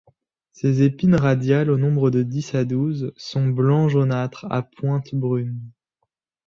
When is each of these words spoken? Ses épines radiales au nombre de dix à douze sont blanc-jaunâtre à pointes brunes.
Ses 0.51 0.81
épines 0.81 1.13
radiales 1.13 1.69
au 1.69 1.77
nombre 1.77 2.09
de 2.09 2.23
dix 2.23 2.55
à 2.55 2.65
douze 2.65 3.13
sont 3.17 3.45
blanc-jaunâtre 3.47 4.47
à 4.49 4.63
pointes 4.63 5.13
brunes. 5.13 5.61